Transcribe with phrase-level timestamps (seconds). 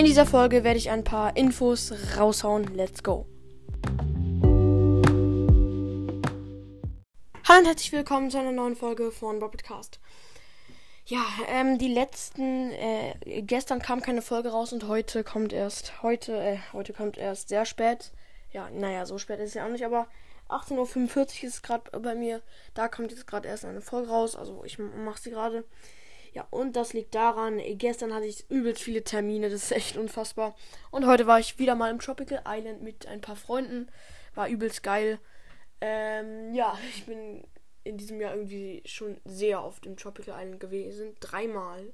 [0.00, 2.74] In dieser Folge werde ich ein paar Infos raushauen.
[2.74, 3.26] Let's go.
[7.46, 10.00] Hallo und herzlich willkommen zu einer neuen Folge von Robotcast.
[11.04, 16.32] Ja, ähm, die letzten, äh, gestern kam keine Folge raus und heute kommt erst, heute,
[16.32, 18.12] äh, heute kommt erst sehr spät.
[18.52, 20.08] Ja, naja, so spät ist es ja auch nicht, aber
[20.48, 22.40] 18.45 Uhr ist es gerade bei mir.
[22.72, 25.62] Da kommt jetzt gerade erst eine Folge raus, also ich mache sie gerade.
[26.32, 30.54] Ja, und das liegt daran, gestern hatte ich übelst viele Termine, das ist echt unfassbar.
[30.90, 33.88] Und heute war ich wieder mal im Tropical Island mit ein paar Freunden.
[34.34, 35.18] War übelst geil.
[35.80, 37.44] Ähm, ja, ich bin
[37.82, 41.16] in diesem Jahr irgendwie schon sehr oft im Tropical Island gewesen.
[41.18, 41.92] Dreimal.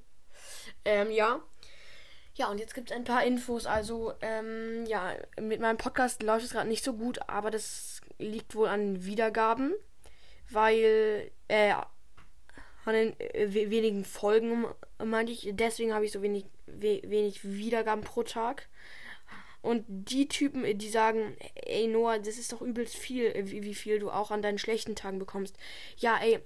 [0.85, 1.41] Ähm, ja.
[2.35, 3.65] Ja, und jetzt gibt es ein paar Infos.
[3.65, 8.53] Also, ähm, ja, mit meinem Podcast läuft es gerade nicht so gut, aber das liegt
[8.53, 9.73] wohl an Wiedergaben,
[10.51, 11.73] weil, äh,
[12.87, 14.65] an den äh, wenigen Folgen,
[15.03, 15.49] meinte ich.
[15.53, 18.67] Deswegen habe ich so wenig, we wenig Wiedergaben pro Tag.
[19.61, 23.99] Und die Typen, die sagen, ey Noah, das ist doch übelst viel, wie, wie viel
[23.99, 25.57] du auch an deinen schlechten Tagen bekommst.
[25.97, 26.39] Ja, ey,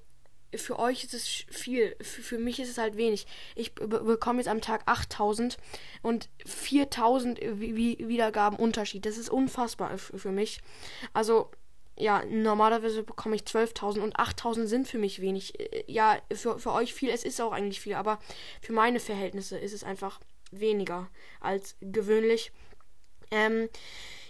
[0.56, 3.26] für euch ist es viel, für, für mich ist es halt wenig.
[3.56, 5.58] Ich bekomme jetzt am Tag 8000
[6.02, 9.06] und 4000 Wiedergaben Unterschied.
[9.06, 10.62] Das ist unfassbar für mich.
[11.14, 11.52] Also,
[11.98, 15.60] ja, normalerweise bekomme ich 12.000 und 8.000 sind für mich wenig.
[15.60, 18.20] Äh, ja, für, für euch viel, es ist auch eigentlich viel, aber
[18.62, 20.20] für meine Verhältnisse ist es einfach
[20.52, 22.52] weniger als gewöhnlich.
[23.32, 23.70] Ähm,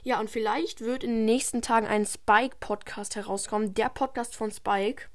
[0.03, 3.73] ja, und vielleicht wird in den nächsten Tagen ein Spike-Podcast herauskommen.
[3.73, 5.05] Der Podcast von Spike.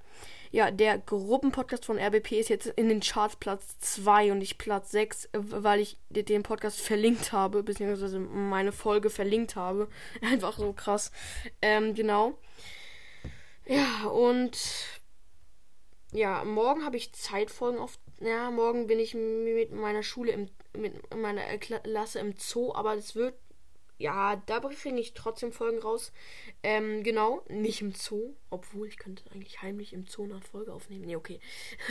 [0.56, 4.90] Ja, der Gruppenpodcast von RBP ist jetzt in den Charts Platz 2 und nicht Platz
[4.90, 9.86] 6, weil ich den Podcast verlinkt habe, beziehungsweise meine Folge verlinkt habe.
[10.22, 11.12] Einfach so krass.
[11.60, 12.38] Ähm, genau.
[13.66, 14.56] Ja, und
[16.12, 17.98] ja, morgen habe ich Zeitfolgen auf.
[18.20, 23.14] Ja, morgen bin ich mit meiner Schule im, mit meiner Klasse im Zoo, aber es
[23.14, 23.34] wird
[23.98, 26.12] ja, da bringe ich trotzdem Folgen raus.
[26.62, 28.34] Ähm, genau, nicht im Zoo.
[28.50, 31.06] Obwohl, ich könnte eigentlich heimlich im Zoo eine Folge aufnehmen.
[31.06, 31.40] Nee, okay.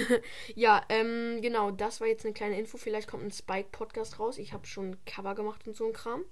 [0.55, 2.77] ja, ähm, genau, das war jetzt eine kleine Info.
[2.77, 4.37] Vielleicht kommt ein Spike-Podcast raus.
[4.37, 6.25] Ich habe schon Cover gemacht und so ein Kram.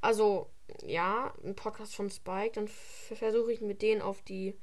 [0.00, 0.50] Also,
[0.84, 2.52] ja, ein Podcast von Spike.
[2.54, 4.56] Dann versuche ich mit denen auf die,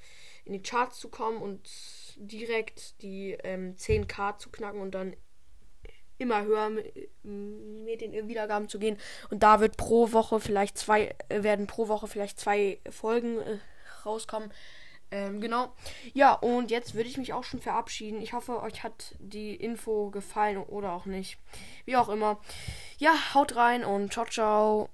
[0.44, 1.70] in die Charts zu kommen und
[2.18, 5.16] direkt die ähm, 10k zu knacken und dann
[6.19, 6.69] immer höher
[7.24, 8.97] mit, den Wiedergaben zu gehen.
[9.30, 13.57] Und da wird pro Woche vielleicht zwei, äh, werden pro Woche vielleicht zwei Folgen äh,
[14.06, 14.52] rauskommen.
[15.12, 15.74] Ähm, genau.
[16.13, 18.22] Ja, und jetzt würde ich mich auch schon verabschieden.
[18.22, 21.40] Ich hoffe, euch hat die Info gefallen oder auch nicht.
[21.85, 22.40] Wie auch immer.
[23.00, 24.90] Ja, haut rein und ciao, ciao.